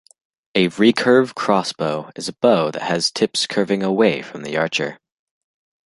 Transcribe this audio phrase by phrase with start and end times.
[0.55, 4.97] A recurve crossbow is a bow that has tips curving away from the archer.